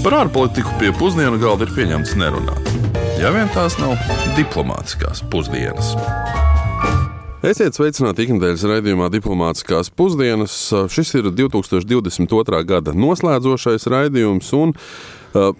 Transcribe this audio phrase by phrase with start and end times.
[0.00, 2.68] Par ārpolitiku pie pusdienu galda ir pieņemts nerunāt.
[3.20, 3.98] Ja vien tās nav
[4.32, 5.90] diplomātiskās pusdienas.
[7.44, 10.54] Esiet sveicināti ikdienas raidījumā Diplomātiskās pusdienas.
[10.92, 12.62] Šis ir 2022.
[12.70, 14.48] gada noslēdzošais raidījums.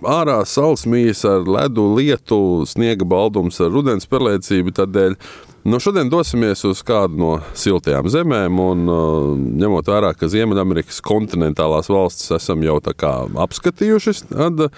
[0.08, 4.72] Ārā saules mijas ar ledu, lietu, sniega baldums ar rudens perlēcību.
[4.80, 5.20] Tādēļ
[5.64, 8.86] Nu, šodien dosimies uz kādu no siltajām zemēm, un
[9.60, 14.70] ņemot vērā, ka Ziemeļamerikas kontinentālās valstis esam jau apskatījuši, tad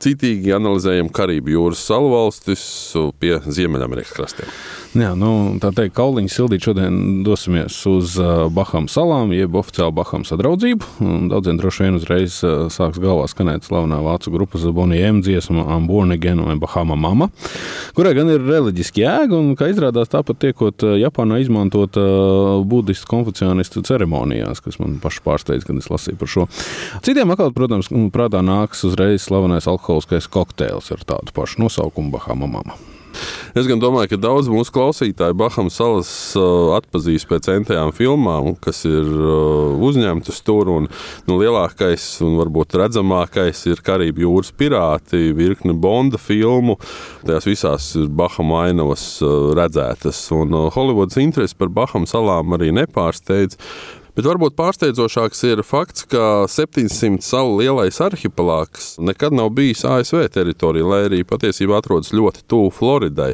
[0.00, 2.62] citīgi analizējam Karību jūras salu valstis
[3.18, 4.54] pie Ziemeļamerikas krastiem.
[4.90, 8.16] Jā, nu, tā teikt, kauliņu sildīt šodien dosimies uz
[8.50, 10.88] Bahamas salām, jeb oficiāli Bahamas sadraudzību.
[11.30, 12.40] Daudziem droši vien uzreiz
[12.74, 17.30] sāks galvā skanēt slavenā vācu grupas Bonija M dziesma I'm Born Again vai Bahama Mama,
[17.94, 21.94] kurai gan ir reliģiski jēga un, kā izrādās, tāpat tiekot Japānā izmantot
[22.66, 26.50] budistu konfucianistu ceremonijās, kas man paši pārsteidz, kad es lasīju par šo.
[27.06, 32.82] Citiem atkal, protams, prātā nāks uzreiz slavenais alkoholiskais kokteils ar tādu pašu nosaukumu Bahama Mama.
[33.58, 39.06] Es domāju, ka daudz mūsu klausītāju Bahamas salas uh, atpazīs pēc centējām filmām, kas ir
[39.06, 40.70] uh, uzņemtas tur.
[40.70, 40.88] Un,
[41.26, 46.78] nu, lielākais un varbūt redzamākais ir Karību jūras pirāti, virkne Bonda filmu.
[47.26, 50.22] Tajās visās ir Bahamas ainavas uh, redzētas.
[50.36, 53.58] Un Holivudas interesi par Bahamas salām arī nepārsteidz.
[54.16, 60.86] Bet varbūt pārsteidzošāks ir fakts, ka 700 salu lielais arhipelāgs nekad nav bijis ASV teritorijā,
[60.86, 63.32] lai arī patiesībā atrodas ļoti tuvu Floridai.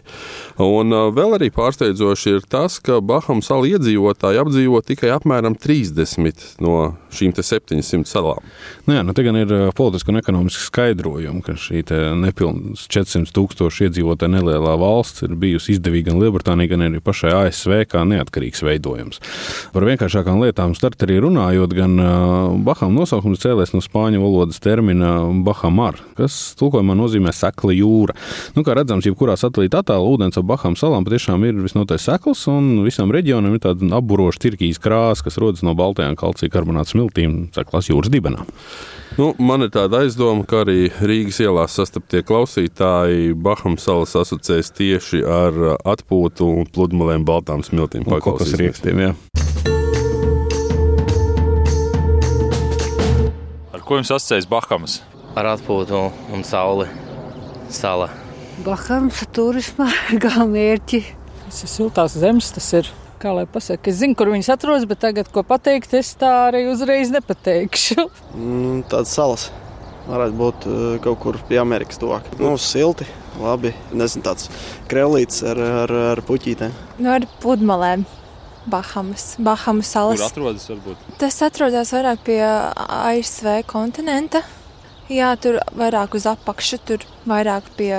[0.62, 6.78] Un vēl arī pārsteidzoši ir tas, ka Bahamas salu iedzīvotāji apdzīvo tikai apmēram 30 no
[7.16, 8.44] šīm 700 salām.
[8.86, 11.82] Nu jā, nu te gan ir politiski un ekonomiski skaidrojumi, ka šī
[12.20, 17.80] nepilnīga 400 tūkstoši iedzīvotāja nelielā valsts ir bijusi izdevīga gan Lielbritānijai, gan arī pašai ASV
[17.90, 19.22] kā neatkarīgs veidojums.
[19.72, 21.92] Par vienkāršākām lietām Bahām starterī runājot, gan
[22.66, 25.12] Bahām nosaukums cēlēs no spāņu valodas termina
[25.46, 28.16] Bahamar, kas tulkojumā nozīmē sekla jūra.
[28.56, 32.82] Nu, kā redzams, jebkurā satelīta attēlā ūdens ap Bahām salām patiešām ir visnotaļ sekls, un
[32.82, 37.88] visam reģionam ir tāda apburoša tirkīs krāsa, kas rodas no baltajām kalcija karbonāta smiltīm seklas
[37.88, 38.44] jūras dibenā.
[39.16, 45.22] Nu, man ir tāda aizdoma, ka arī Rīgas ielās sastaptie klausītāji Bahamas salas asociēs tieši
[45.24, 48.04] ar atpūtu un pludmalēm, baltām smiltīm.
[48.04, 49.14] Paklausīsimies jā.
[53.86, 55.00] Ko jums asociējas Bahamas?
[55.38, 56.88] Ar atpūtu un sauli.
[57.70, 58.10] Sala.
[58.66, 61.04] Bahamas turisma galamērķi.
[61.46, 62.88] Tas ir siltās zemes, tas ir.
[63.26, 66.60] Kā lai pasakā, es zinu, kur viņas atrodas, bet tagad, ko pateikt, es tā arī
[66.70, 68.04] uzreiz nepateikšu.
[68.38, 69.46] Mm, Tādas salas
[70.06, 72.28] varētu būt uh, kaut kur pie Amerikas tuvāk.
[72.38, 73.08] Nu, silti,
[73.42, 73.72] labi.
[73.90, 74.46] Nezinu, tāds
[74.86, 76.78] krēlīts ar, ar, ar puķītēm.
[77.00, 78.06] Nu, ar pludmalēm.
[78.70, 80.22] Bahamas, Bahamas salas.
[80.22, 80.70] Kur atrodas?
[80.70, 81.10] Varbūt?
[81.18, 84.46] Tas atrodas vairāk pie ASV kontinenta.
[85.10, 87.92] Jā, tur vairāk uz apakšu, tur vairāk pie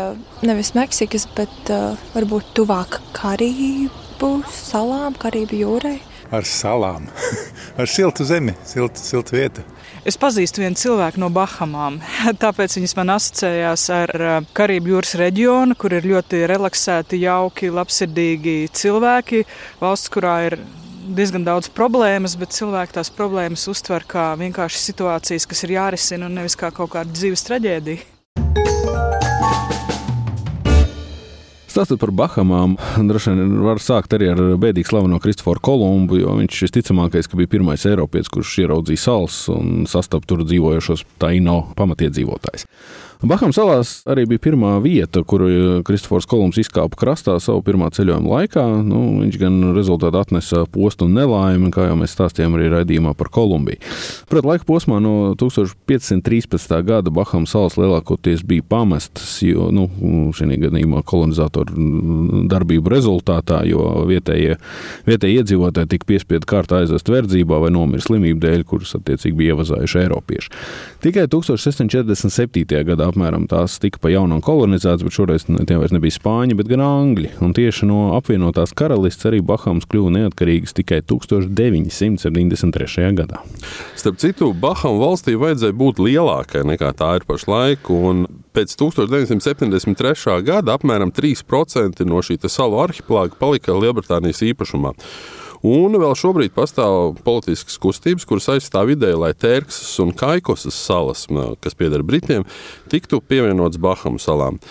[0.48, 4.07] nevis Meksikas, bet uh, varbūt tuvāk Karību
[4.52, 5.98] salām, Karību jūrai.
[6.34, 7.08] Ar salām,
[7.80, 9.64] ar siltu zemi, siltu, siltu vietu.
[10.08, 12.00] Es pazīstu vienu cilvēku no Bahamām,
[12.44, 18.58] tāpēc viņas man asociējās ar uh, Karību jūras reģionu, kur ir ļoti relaksēti, jauki, labsirdīgi
[18.76, 19.46] cilvēki.
[19.82, 20.60] Valsts, kurā ir
[21.08, 26.40] diezgan daudz problēmas, bet cilvēki tās problēmas uztver kā vienkārši situācijas, kas ir jārisina un
[26.42, 29.37] nevis kā kaut kāda dzīves traģēdija.
[31.78, 32.72] Stāstot par Bahamām,
[33.06, 37.52] droši vien var sākt arī ar bēdīgi slaveno Kristoforu Kolumbu, jo viņš visticamākais, ka bija
[37.52, 42.66] pirmais Eiropietis, kurš ieraudzīja salas un sastapa tur dzīvojošos taino pamatiedzīvotājus.
[43.26, 48.30] Bahām salās arī bija pirmā vieta, kur eh, Kristofors Kolumbs izkāpa krastā savu pirmā ceļojuma
[48.30, 48.66] laikā.
[48.86, 53.32] Nu, viņš gan rezultātā atnesa postu un nelaimi, kā jau mēs stāstījām arī raidījumā par
[53.34, 53.82] Kolumbiju.
[54.30, 56.76] Pret laika posmā no 1513.
[56.86, 59.88] gada Bahām salas lielākoties bija pamestas, jo nu,
[60.38, 64.60] šī gadījumā kolonizatoru darbību rezultātā, jo vietējie,
[65.10, 70.02] vietējie iedzīvotāji tika piespiedu kārtā aizvest verdzībā vai nomira slimību dēļ, kuras attiecīgi bija ievazājuši
[70.06, 70.54] Eiropieši.
[71.04, 72.86] Tikai 1647.
[72.88, 76.82] gadā apmēram tās tika pa jaunam kolonizētas, bet šoreiz tie vairs nebija spāņi, bet gan
[76.86, 77.30] angļi.
[77.44, 83.12] Un tieši no apvienotās karalistes arī Bahamas kļuva neatkarīgas tikai 1973.
[83.18, 83.38] gadā.
[83.98, 87.82] Starp citu, Bahamu valstī vajadzēja būt lielākai nekā tā ir pašlaik.
[88.58, 90.42] Pēc 1973.
[90.46, 94.92] gada apmēram 3% no šī salu arhipelāga palika Lielbritānijas īpašumā.
[95.66, 101.26] Un vēl šobrīd pastāv politiskas kustības, kuras aizstāv ideju, lai Tērksas un Kaikosas salas,
[101.64, 102.46] kas pieder Britiem,
[102.92, 104.62] tiktu pievienotas Bahamu salām.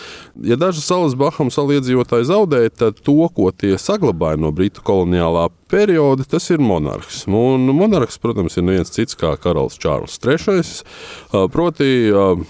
[0.46, 5.48] Ja dažas salas Bahamu salu iedzīvotāji zaudēja, tad to, ko tie saglabāja no Britu koloniālā
[5.66, 7.24] perioda, tas ir monarhs.
[7.26, 11.48] Un monarhs, protams, ir neviens cits kā karalis Čārls III.
[11.50, 11.88] Proti,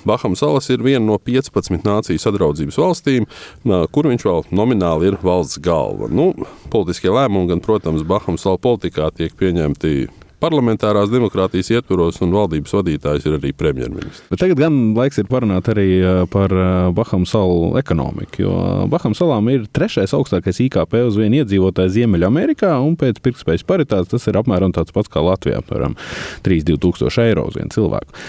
[0.04, 3.24] Bahamu salas ir viena no 15 nāciju sadraudzības valstīm,
[3.64, 6.10] kur viņš vēl nomināli ir valsts galva.
[6.12, 6.34] Nu,
[6.68, 10.08] politiskie lēmumi gan, protams, Bahamu salu politikā tiek pieņemti
[10.42, 14.26] parlamentārās demokrātijas ietvaros, un valdības vadītājs ir arī premjerministrs.
[14.30, 15.86] Bet tagad gan laiks ir parunāt arī
[16.32, 16.52] par
[16.96, 18.56] Bahamu salu ekonomiku, jo
[18.92, 24.28] Bahamu salām ir trešais augstākais IKP uz vienu iedzīvotāju Ziemeļamerikā, un pēc pirktspējas paritātes tas
[24.28, 25.96] ir apmēram tāds pats kā Latvijā, apmēram
[26.46, 28.26] 3-2 eiro uz vienu cilvēku.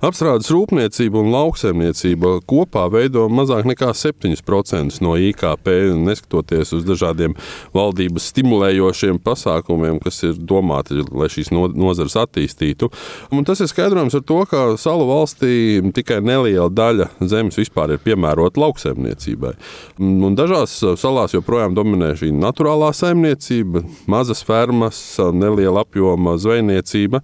[0.00, 5.68] Apstrādes rūpniecība un lauksaimniecība kopā veido mazāk nekā 7% no IKP,
[6.00, 7.34] neskatoties uz dažādiem
[7.76, 12.88] valdības stimulējošiem pasākumiem, kas ir domāti, lai šīs nozares attīstītu.
[13.36, 15.52] Un tas ir skaidrojams ar to, ka salu valstī
[15.92, 19.52] tikai neliela daļa zemes vispār ir piemērota lauksaimniecībai.
[20.00, 25.02] Un dažās salās joprojām dominē šī naturālā saimniecība, mazas fermas,
[25.36, 27.20] neliela apjoma zvejniecība.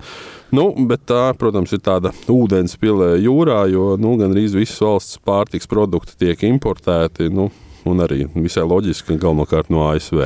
[0.56, 5.68] Nu, bet tā, protams, ir tāda ūdens pilē jūrā, jo nu, gandrīz visas valsts pārtiks
[5.68, 7.28] produkti tiek importēti.
[7.28, 7.50] Nu,
[7.90, 10.22] un arī visai loģiski, galvenokārt no ASV.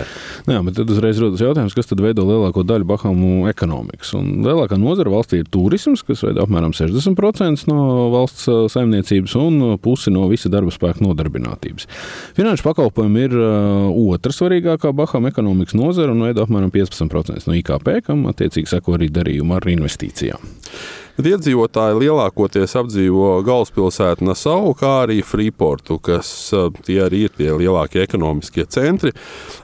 [0.46, 4.12] Nu jā, bet tad uzreiz rodas jautājums, kas tad veido lielāko daļu Bahamu ekonomikas.
[4.18, 10.12] Un lielākā nozara valstī ir turisms, kas veido apmēram 60% no valsts saimniecības un pusi
[10.14, 11.88] no visa darba spēka nodarbinātības.
[12.38, 13.36] Finanšu pakalpojumi ir
[13.90, 19.10] otra svarīgākā Bahamu ekonomikas nozara un veido apmēram 15% no IKP, kam attiecīgi seko arī
[19.12, 20.50] darījuma ar investīcijām.
[21.20, 26.30] Bet iedzīvotāji lielākoties apdzīvo galvaspilsētu Nasau, kā arī Freeportu, kas
[26.86, 29.12] tie arī ir tie lielākie ekonomiskie centri.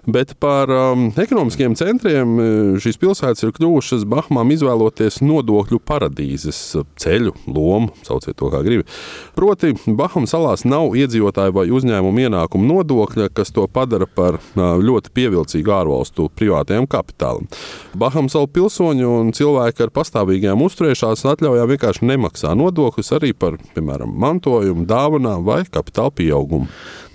[0.05, 2.35] Bet par um, ekonomiskiem centriem
[2.77, 6.59] šīs pilsētas ir kļuvušas Bahmām izvēloties nodokļu paradīzes
[7.01, 8.85] ceļu, lomu, sauciet to kā gribi.
[9.33, 15.73] Proti, Baham salās nav iedzīvotāju vai uzņēmumu ienākumu nodokļa, kas to padara par ļoti pievilcīgu
[15.79, 17.49] ārvalstu privātajam kapitālam.
[17.97, 24.13] Baham salu pilsoņu un cilvēki ar pastāvīgām uzturēšanās atļaujām vienkārši nemaksā nodokļus arī par, piemēram,
[24.23, 26.67] mantojumu, dāvanām vai kapitāla pieaugumu.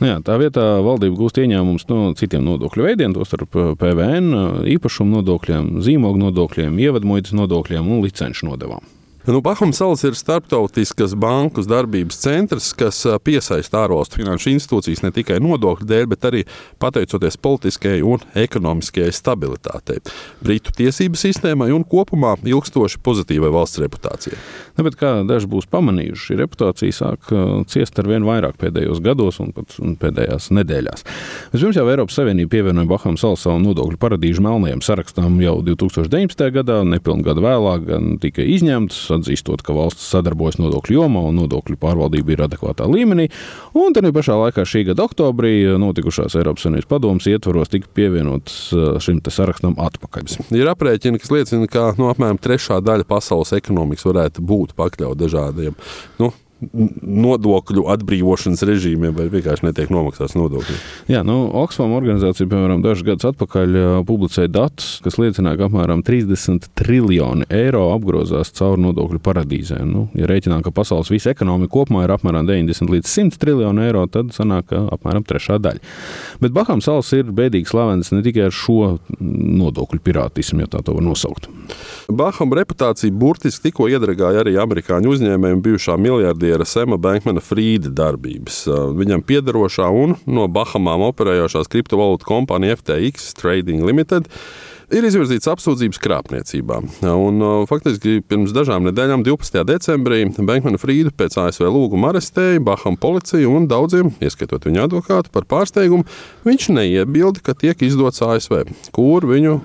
[0.02, 3.52] Nu jā, tā vietā valdība gūst ieņēmumus no citiem nodokļu veidiem, tostarp
[3.82, 4.32] PVN,
[4.78, 9.01] īpašumu nodokļiem, zīmogu nodokļiem, ievadmuitas nodokļiem un licenšu nodevām.
[9.28, 15.36] Nu, Bahamas salas ir starptautiskas bankas darbības centrs, kas piesaista ārvalstu finanšu institūcijas ne tikai
[15.38, 16.40] nodokļu dēļ, bet arī
[16.82, 20.00] pateicoties politiskajai un ekonomiskajai stabilitātei,
[20.42, 24.40] Britu tiesību sistēmai un kopumā ilgstoši pozitīvai valsts reputācijai.
[24.80, 27.30] Ne, nu, kā daži būs pamanījuši, šī reputācija sāk
[27.70, 31.06] ciest ar vien vairāk pēdējos gados un pat un pēdējās nedēļās.
[31.54, 36.50] Vispirms jau Eiropas Savienība pievienoja Bahamas salas savu nodokļu paradīžu melnajam sarakstam jau 2019.
[36.58, 41.78] gadā, nepilnu gadu vēlāk gan tika izņemts atzīstot, ka valsts sadarbojas nodokļu jomā un nodokļu
[41.82, 43.30] pārvaldība ir adekvātā līmenī.
[43.78, 48.94] Un tad pašā laikā šī gada oktobrī notikušās Eiropas Savienības padomus ietvaros tika pievienots uh,
[49.04, 50.38] šim sarakstam atpakaļ.
[50.58, 55.78] Ir aprēķini, kas liecina, ka nu, apmēram trešā daļa pasaules ekonomikas varētu būt pakļauta dažādiem
[56.22, 56.32] nu,
[56.62, 60.78] nodokļu atbrīvošanas režīmiem, vai vienkārši netiek nomaksāts nodokļi.
[61.12, 63.78] Jā, nu, Oxfam organizācija, piemēram, dažus gadus atpakaļ
[64.08, 69.90] publicēja datus, kas liecināja, ka apmēram 30 triljoni eiro apgrozās caur nodokļu paradīzēm.
[69.90, 74.06] Nu, ja rēķinām, ka pasaules visa ekonomika kopumā ir apmēram 90 līdz 100 triljoni eiro,
[74.12, 75.82] tad sanāk apmēram trešā daļa.
[76.44, 80.96] Bet Bahamas salas ir bēdīgi slavens ne tikai ar šo nodokļu pirātismu, ja tā to
[80.98, 81.50] var nosaukt.
[82.12, 85.96] Bahama reputācija burtiski tikko iedragāja arī amerikāņu uzņēmējiem bijušā
[86.52, 88.66] miljardieru karjera Sema Bankmana Frīda darbības.
[88.98, 94.28] Viņam piedarošā un no Bahamām operējošās kriptovalūtu kompānija FTX Trading Limited
[94.92, 96.80] ir izvirzīts apsūdzības krāpniecībā.
[97.12, 99.64] Un, faktiski pirms dažām nedēļām, 12.
[99.68, 105.48] decembrī, Bankmanu Frīdu pēc ASV lūguma arestēja Baham policija un daudziem, ieskaitot viņa advokātu, par
[105.50, 106.08] pārsteigumu.
[106.48, 109.60] Viņš neiebilda, ka tiek izdots ASV, kur viņu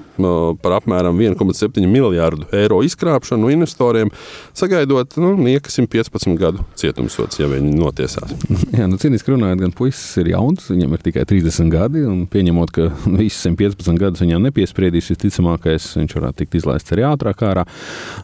[0.62, 4.12] par apmēram 1,7 miljārdu eiro izkrāpšanu investoriem
[4.56, 8.32] sagaidot nu, nieka 115 gadu cietumsots, ja viņi notiesās.
[8.78, 12.72] Jā, nu, cīniski runājot, gan puisis ir jauns, viņam ir tikai 30 gadi, un pieņemot,
[12.76, 17.64] ka visas 115 gadus viņam nepiespriedīs, visticamākais viņš varētu tikt izlaists arī ātrāk ārā.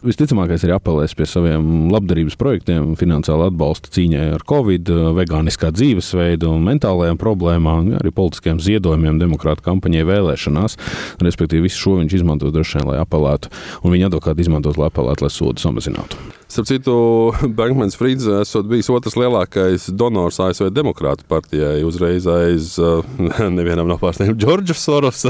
[0.05, 6.65] Visticamākais ir apelēs pie saviem labdarības projektiem, finansiāla atbalsta cīņai ar covid, vegāniskā dzīvesveida un
[6.69, 10.77] mentālajām problēmām, arī politiskiem ziedojumiem, demokrāta kampaņai vēlēšanās.
[11.23, 13.51] Respektīvi, visu šo viņš izmantos droši vien, lai apelētu,
[13.83, 16.42] un viņa advokāti izmantos, lai apelētu, lai sodu samazinātu.
[16.53, 16.95] Starp citu,
[17.57, 21.79] Bankmans Frīds esot bijis otrs lielākais donors ASV Demokrātu partijai.
[21.81, 22.75] Uzreiz aiz
[23.57, 25.23] nevienam nav pārsniegts Džordžs Soros.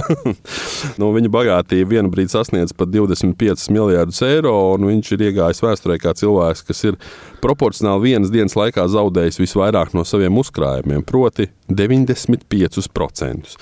[0.99, 5.95] nu, viņa bagātība vienu brīdi sasniedz pat 25 miljardus eiro, un viņš ir iegājis vēsturē
[6.03, 6.99] kā cilvēks, kas ir
[7.43, 13.57] proporcionāli vienas dienas laikā zaudējis visvairāk no saviem uzkrājumiem, proti 95%.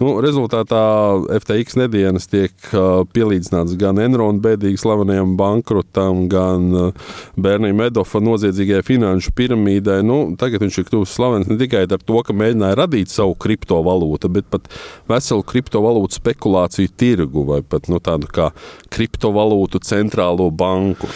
[0.00, 0.80] Nu, rezultātā
[1.38, 2.70] FTX nedēļas tiek
[3.14, 6.92] pielīdzināts gan Enrona bēdīgi slavenajam bankrotam, gan
[7.38, 10.00] Bērnija Medofa noziedzīgajai finanšu piramīdai.
[10.06, 14.32] Nu, tagad viņš ir kļuvis slavens ne tikai ar to, ka mēģināja radīt savu kriptovalūtu,
[14.34, 14.66] bet pat
[15.10, 18.50] veselu kriptovalūtu spekulāciju tirgu vai pat nu, tādu kā
[18.94, 21.06] kriptovalūtu centrālo banku.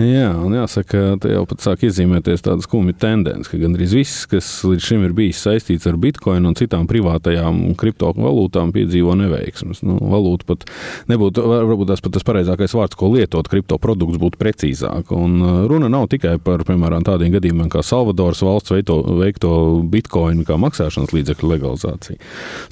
[0.00, 4.48] Jā, un jāsaka, te jau pat sāk iezīmēties tādas skumja tendences, ka gandrīz viss, kas
[4.66, 9.82] līdz šim ir bijis saistīts ar bitkoinu un citām privātajām kriptovalūtām, piedzīvo neveiksmes.
[9.86, 10.66] Nu, valūta pat
[11.10, 15.12] nebūtu, varbūt tas pat tas pareizākais vārds, ko lietot, kriptoprodukts būtu precīzāk.
[15.16, 19.52] Un uh, runa nav tikai par, piemēram, tādiem gadījumiem kā Salvadoras valsts veikto, veikto
[19.92, 22.20] bitkoinu kā maksāšanas līdzekļu legalizāciju.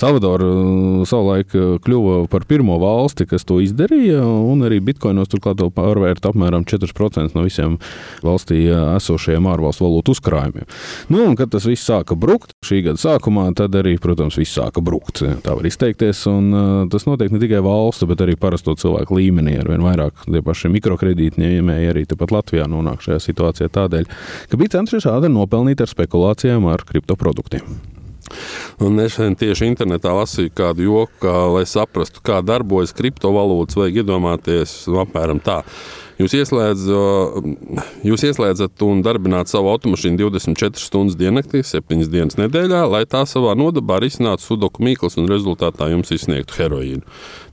[0.01, 5.63] Salvadora uh, savulaik uh, kļuva par pirmo valsti, kas to izdarīja, un arī bitkoinos turklāt
[5.77, 7.77] pārvērt apmēram 4% no visiem
[8.25, 8.63] valstī
[8.97, 10.67] esošajiem ārvalstu valūtu uzkrājumiem.
[11.13, 14.83] Nu, un, kad tas viss sāka brukt šī gada sākumā, tad arī, protams, viss sāka
[14.85, 15.23] brukt.
[15.45, 16.23] Tā var izteikties.
[16.31, 19.59] Un, uh, tas notiek ne tikai valstu, bet arī parasto cilvēku līmenī.
[19.61, 24.11] Ar vien vairāk tie paši mikrokredītņēmēji arī tepat Latvijā nonāk šajā situācijā tādēļ,
[24.51, 27.81] ka bija centušies šādi nopelnīt ar spekulācijām ar kriptoproduktiem.
[28.81, 34.77] Un nesen tieši internetā lasīju kādu joku, ka, lai saprastu, kā darbojas kriptovalūtas, vajag iedomāties
[34.91, 35.61] nu, apmēram tā.
[36.21, 36.83] Jūs, ieslēdz,
[38.05, 43.55] jūs ieslēdzat un darbināt savu automašīnu 24 stundas diennaktī, 7 dienas nedēļā, lai tā savā
[43.57, 47.07] nodabā risinātu sudoku mīklas un rezultātā jums izsniegtu heroīnu.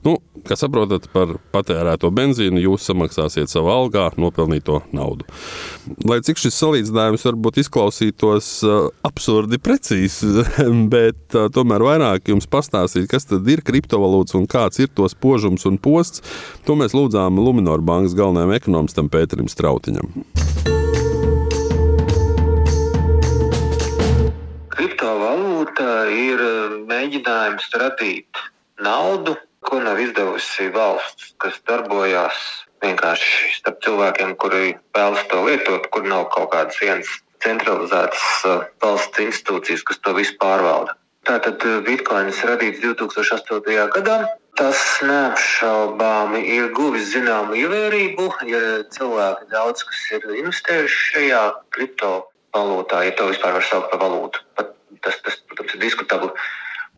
[0.04, 5.24] Nu, kā saprotat, par patērēto benzīnu jūs samaksāsiet savā algā nopelnīto naudu.
[6.08, 8.50] Lai cik šis salīdzinājums varbūt izklausītos
[9.08, 10.20] absurdi precīzs,
[10.94, 15.80] bet tomēr vairāk jums pastāstīt, kas tad ir kriptovalūtas un kāds ir to spožums un
[15.80, 16.22] posts,
[16.68, 20.12] to mēs lūdzām Luminor bankas galvenajam ekonomistam Pēterim Strautiņam.
[24.74, 26.44] Kriptovalūta ir
[26.90, 28.42] mēģinājums radīt
[28.82, 32.38] naudu, ko nav izdevusi valsts, kas darbojās
[32.84, 37.10] vienkārši starp cilvēkiem, kuri vēlas to lietot, kur nav kaut kādas vienas
[37.44, 40.94] centralizētas uh, valsts institūcijas, kas to visu pārvalda.
[41.28, 43.90] Tātad uh, Bitcoins radīts 2008.
[43.94, 44.18] gadā.
[44.58, 48.24] Tas neapšaubāmi ir guvis zināmu ievērību.
[48.50, 51.42] Ja cilvēki daudz kas ir investējuši šajā
[51.76, 54.74] kriptovalūtā, ja to vispār var saukt par valūtu, pat
[55.06, 56.32] tas, tas protams, ir diskutabli.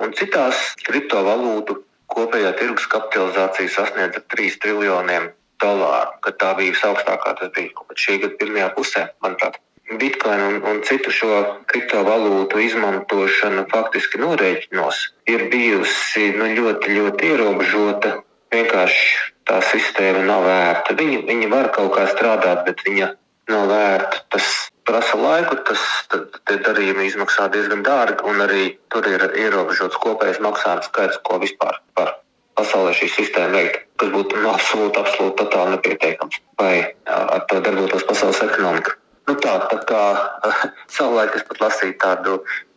[0.00, 1.76] Un citās kriptovalūtu
[2.14, 5.28] kopējā tirgus kapitalizācija sasniedza 3 triljoniem
[5.60, 7.36] dolāru, kad tā bija visaugstākā.
[7.42, 9.60] Tas bija kaut kad šī gada pirmajā pusē, manuprāt.
[9.98, 15.00] Bitcoin un, un citu šo kriptovalūtu izmantošana faktiski norēķinos
[15.32, 18.20] ir bijusi nu, ļoti, ļoti ierobežota.
[18.50, 20.94] Vienkārši tā sistēma nav vērta.
[20.98, 23.12] Viņi, viņi var kaut kā strādāt, bet viņa
[23.50, 24.22] nav vērta.
[24.34, 24.46] Tas
[24.86, 25.82] prasa laiku, tas
[26.50, 32.16] darījumi izmaksā diezgan dārgi, un arī tur ir ierobežots kopējais maksājuma skaits, ko vispār var
[32.58, 36.74] pasaulē šī sistēma veikt, kas būtu absolūti, absolūti totāli nepietiekams, lai
[37.06, 38.99] ar to darbotos pasaules ekonomika.
[39.30, 40.02] Nu tā, tā kā
[40.96, 42.32] savulaik es pat lasīju tādu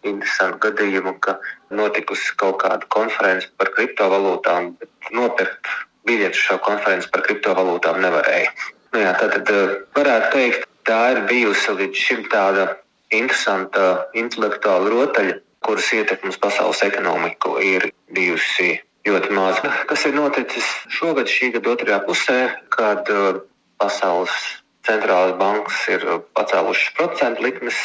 [0.05, 1.39] interesantu gadījumu, ka
[1.73, 5.71] notikusi kaut kāda konference par kriptovalūtām, bet nopirkt
[6.05, 8.53] biļeti šo konferenci par kriptovalūtām nevarēja.
[8.93, 9.49] Nu jā, tad
[9.97, 12.67] varētu teikt, tā ir bijusi līdz šim tāda
[13.09, 18.75] interesanta intelektuāla rotaļa, kuras ietekmes pasaules ekonomiku ir bijusi
[19.09, 19.73] ļoti maza.
[19.89, 20.69] Kas ir noticis
[20.99, 22.41] šogad, šī gada otrajā pusē,
[22.77, 23.41] kad uh,
[23.81, 24.37] pasaules
[24.87, 26.05] centrālās bankas ir
[26.37, 27.79] pacēlušas procentu likmes,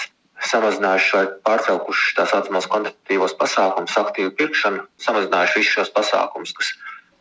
[0.50, 6.72] samazinājuši vai pārcelkuši tā saucamos kvantitatīvos pasākumus, aktīvu pirkšanu, samazinājuši visus šos pasākumus, kas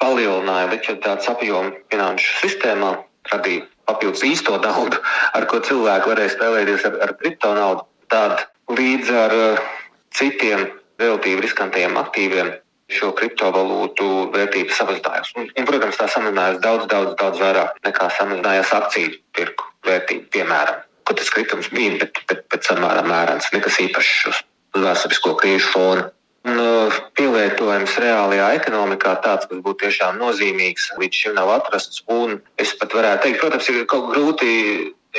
[0.02, 2.94] palielināja likviditātes apjomu finanšu sistēmā,
[3.32, 5.02] radīja papildus īsto naudu,
[5.38, 7.88] ar ko cilvēki varēja spēlēties ar, ar kripto naudu.
[8.12, 9.66] Tad līdz ar uh,
[10.16, 10.68] citiem
[11.02, 12.54] relatīvi riskantajiem aktīviem
[12.92, 15.34] šo kriptovalūtu vērtība samazinājās.
[15.36, 20.84] Un, un, protams, tā samazinājās daudz, daudz, daudz vairāk nekā samazinājās akciju tirku vērtība, piemēram.
[21.08, 24.44] Kur tas kritums bija, bet, bet, bet samērā mērens, nekas īpašs uz
[24.78, 26.08] vēsturisko krīžu fona.
[26.48, 32.06] Un, uh, pielietojums reālajā ekonomikā tāds, kas būtu tiešām nozīmīgs, līdz šim nav atrasts.
[32.14, 34.52] Un es pat varētu teikt, protams, ir kaut grūti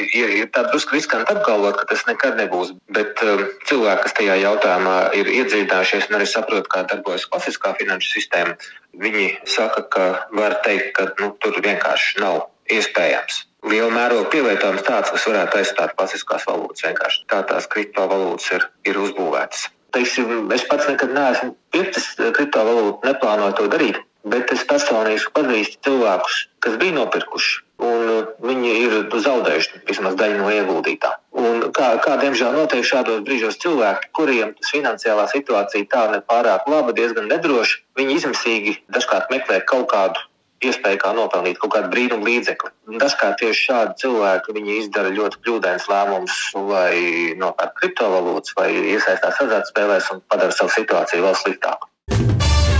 [0.02, 2.74] ir, ir tā drusku riskanti apgalvot, ka tas nekad nebūs.
[2.94, 8.14] Bet um, cilvēki, kas tajā jautājumā ir iedziļinājušies un arī saprot, kā darbojas klasiskā finanšu
[8.16, 8.56] sistēma,
[9.04, 13.44] viņi saka, ka var teikt, ka nu, tur vienkārši nav iespējams.
[13.68, 16.84] Liela mēroga pielietojums tāds, kas varētu aizstāt klasiskās valūtas.
[16.86, 19.66] Vienkārši tā tās kriptovalūtas ir, ir uzbūvētas.
[19.96, 26.42] Teiksim, es pats nekad neesmu pircis kriptovalūtu, neplānoju to darīt, bet es personīgi pazīstu cilvēkus,
[26.64, 27.64] kas bija nopirkuši.
[27.78, 31.12] Un uh, viņi ir zaudējuši vismaz daļu no ieguldītā.
[31.38, 37.30] Un kā, kā diemžēl notiek šādos brīžos cilvēki, kuriem finansiālā situācija tā nepārāk laba, diezgan
[37.30, 40.26] nedroša, viņi izmisīgi dažkārt meklē kaut kādu
[40.64, 42.72] iespēju kā nopelnīt kaut kādu brīnumu līdzekli.
[42.98, 46.38] Dažkārt tieši šādi cilvēki izdara ļoti kļūdainus lēmumus,
[46.72, 51.90] vai nopērk kriptovalūtas, vai iesaistās azartspēlēs un padara savu situāciju vēl sliktāku.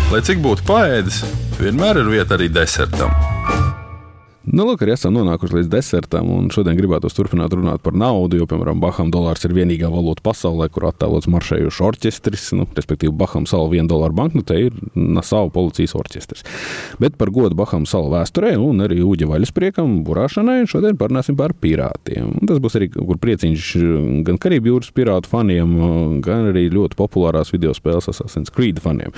[0.09, 1.23] Lai cik būtu paēdis,
[1.61, 3.13] vienmēr ir vieta arī desertam.
[4.49, 8.79] Nu, lūk, arī esam nonākuši līdz desertam, šodien gribētu turpināt runāt par naudu, jo, piemēram,
[8.81, 13.91] Bahām dolārs ir vienīgā valūta pasaulē, kur attēlots maršējušs orķestris, nu, respektīvi, Bahām salu viena
[13.91, 16.47] dolāra banknote ir Nasau policijas orķestris.
[17.03, 22.33] Bet par godu Bahām salu vēsturē un arī ūģa vaļaspriekam, burāšanai šodien parunāsim par pirātiem.
[22.41, 23.69] Un tas būs arī kur prieciņš
[24.31, 25.77] gan Karību jūras pirātu faniem,
[26.25, 29.13] gan arī ļoti populārās video spēles Assassin's Creed faniem.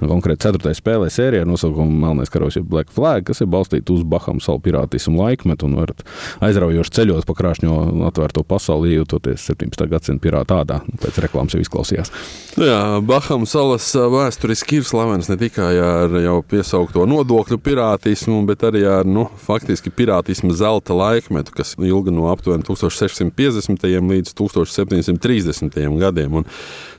[0.00, 0.72] Konkrēti, 4.
[0.80, 4.62] spēlē sērijā ar nosaukumu Melnais karos, jeb Black Flag, kas ir balstīta uz Bahām salu
[4.70, 6.04] pirātismu laikmetu un varat
[6.46, 7.76] aizraujoši ceļot pa krāšņo
[8.08, 9.86] atvērto pasauli, jūtoties 17.
[9.90, 10.80] gadsimta pirāta tādā.
[11.02, 12.12] Pēc reklāmas jau izklausījās.
[12.58, 18.64] Nu jā, Baham salas vēsturiski ir slavens ne tikai ar jau piesaukto nodokļu pirātismu, bet
[18.66, 23.86] arī ar nu, faktiski pirātismu zelta laikmetu, kas ilga no aptuveni 1650.
[24.10, 25.80] līdz 1730.
[26.00, 26.40] gadiem.
[26.40, 26.48] Un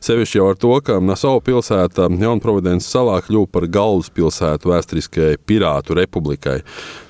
[0.01, 6.60] sevišķi jau ar to, ka Nasau pilsēta Jaunprovidences salā kļuva par galvaspilsētu vēsturiskajai pirātu republikai.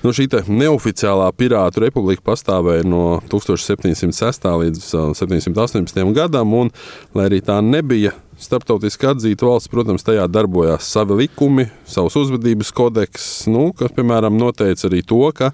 [0.04, 4.50] Nu, šī neoficiālā pirātu republika pastāvēja no 1706.
[4.64, 4.84] līdz
[5.18, 6.04] 718.
[6.16, 6.74] gadam, un,
[7.16, 13.28] lai arī tā nebija starptautiski atzīta valsts, protams, tajā darbojās savi likumi, savs uzvedības kodeks,
[13.52, 15.52] nu, kas, piemēram, noteica arī to, ka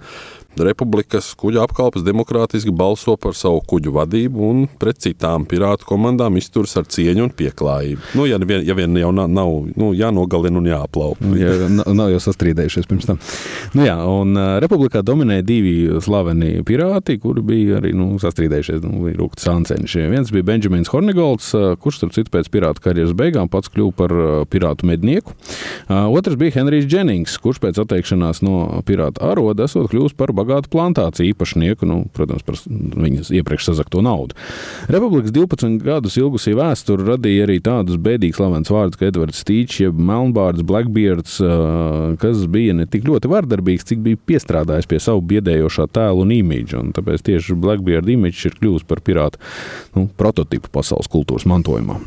[0.66, 6.76] republikas kuģa apkalpes demokrātiski balso par savu kuģu vadību un pret citām pirātu komandām izturas
[6.80, 8.12] ar cieņu un pieklājību.
[8.18, 11.22] Nu, ja, vien, ja vien jau nav, nav nu, jānogalina un jāaplaup.
[11.24, 13.20] Nu, ja, nav jau sastrīdējušies pirms tam.
[13.78, 15.74] Nu, jā, un republikā dominēja divi
[16.04, 20.04] slaveni pirāti, kuri bija arī nu, sastrīdējušies, nu, rūkti sāncenši.
[20.12, 24.16] Viens bija Benjamins Hornigolds, uh, kurš, starp citu, pēc pirātu karjeras beigām pats kļuva par
[24.50, 25.34] pirātu mednieku.
[25.88, 30.72] Otrs bija Henrijs Dženings, kurš pēc atteikšanās no pirāta aroda esot kļuvis par bagātu bagātu
[30.72, 34.36] plantāciju īpašnieku, nu, protams, par viņas iepriekš sazakto naudu.
[34.88, 40.00] Republikas 12 gadus ilgusī vēsture radīja arī tādus bēdīgus slavens vārdus, kā Edvards Stīčs, jeb
[40.00, 41.38] Melnbārds, Blackbeards,
[42.22, 46.82] kas bija ne tik ļoti vardarbīgs, cik bija piestrādājis pie savu biedējošā tēlu un imīģa.
[46.82, 49.42] Un tāpēc tieši Blackbeard imīģis ir kļuvis par pirātu
[49.96, 52.00] nu, prototipu pasaules kultūras mantojumā.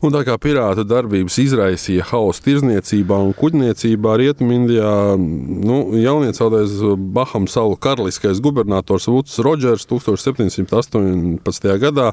[0.00, 6.72] Un tā kā pirātu darbības izraisīja hausu tirzniecībā un kuģniecībā Rietumindijā, nu, jauniecautais
[7.12, 11.70] Baham salu karaliskais gubernators Vuds Rodžers 1718.
[11.84, 12.10] gadā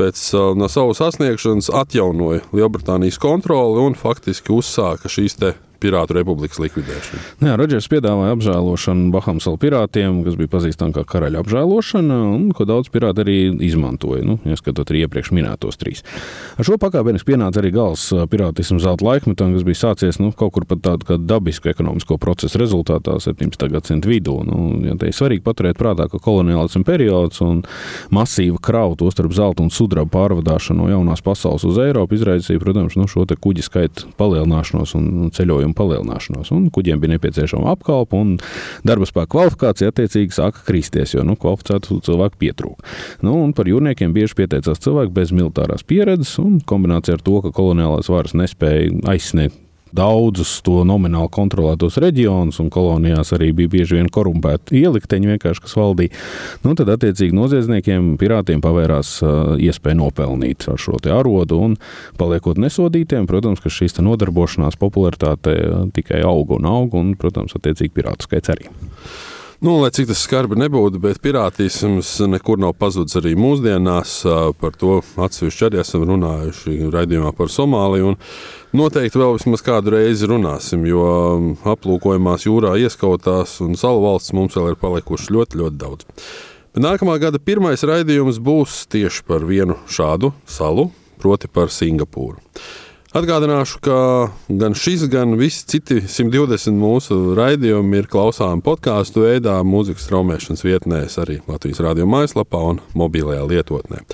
[0.00, 5.36] pēc uh, no savas sasniegšanas atjaunoja Lielbritānijas kontroli un faktiski uzsāka šīs
[5.78, 7.20] Pirātu republikas likvidēšanu.
[7.38, 12.66] Nu jā, Rodžers piedāvāja apžēlošanu Bahamsalu pirātiem, kas bija pazīstama kā karaļa apžēlošana, un ko
[12.66, 13.36] daudz pirāti arī
[13.68, 16.02] izmantoja, nu, ieskatot arī iepriekš minētos trīs.
[16.58, 20.66] Ar šo pakāpeniski pienāca arī gals pirātismu zelta laikmetam, kas bija sācies nu, kaut kur
[20.68, 23.68] pat tādu dabisku ekonomisko procesu rezultātā 17.
[23.72, 24.38] gadsimta vidū.
[24.48, 27.62] Nu, ja te ir svarīgi paturēt prātā, ka koloniālisms periods un
[28.14, 33.06] masīva krautu, tostarp zelta un sudraba pārvadāšana no jaunās pasaules uz Eiropu izraisīja, protams, nu,
[33.10, 36.50] šo kuģi skaitu palielināšanos un ceļojumu apjomu palielināšanos.
[36.52, 38.38] Un kuģiem bija nepieciešama apkalpe, un
[38.86, 42.84] darba spēka kvalifikācija attiecīgi sāka kristies, jo nu, kvalificētu cilvēku pietrūka.
[43.22, 48.08] Nu, par jūrniekiem bieži pieteicās cilvēki bez militārās pieredzes, un kombinācija ar to, ka koloniālās
[48.08, 54.82] varas nespēja aizsniegt daudzus to nomināli kontrolētos reģionus, un kolonijās arī bija bieži vien korumpēti
[54.82, 56.14] ielikteņi, kas valdīja.
[56.64, 61.76] Nu, tad, attiecīgi, noziedzniekiem, pirātiem pavērās uh, iespēja nopelnīt šo arodu, un
[62.20, 65.56] paliekot nesodītiem, protams, ka šīs nodarbošanās popularitāte
[65.96, 68.70] tikai auga un auga, un, protams, attiecīgi, pirātu skaits arī.
[69.60, 74.12] Nu, lai cik tas skarbi nebūtu, bet pirātisms nekur nav pazudis arī mūsdienās.
[74.60, 78.12] Par to atsevišķi arī esam runājuši raidījumā par Somāliju.
[78.78, 81.02] Noteikti vēl vismaz kādu reizi runāsim, jo
[81.74, 86.06] aplūkojumās jūrā ieskautās un salu valsts mums vēl ir palikuši ļoti, ļoti daudz.
[86.70, 92.38] Bet nākamā gada pirmais raidījums būs tieši par vienu šādu salu, proti par Singapūru.
[93.18, 93.94] Atgādināšu, ka
[94.46, 101.16] gan šis, gan visi citi 120 mūsu raidījumi ir klausāmi podkāstu veidā, mūzikas straumēšanas vietnēs,
[101.18, 104.04] arī Latvijas radio mājaslapā un mobilajā lietotnē.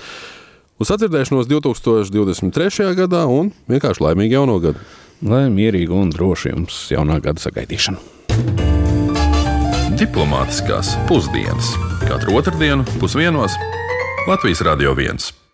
[0.81, 2.89] Uz atcerēšanos 2023.
[2.97, 4.81] gadā un vienkārši laimīgu jauno gadu!
[5.21, 8.01] Lai mierīgi un droši jums jaunā gada sagaidīšana!
[10.01, 11.75] Diplomātiskās pusdienas
[12.07, 13.53] katru otrdienu pusdienos
[14.25, 15.44] Latvijas Radio 1.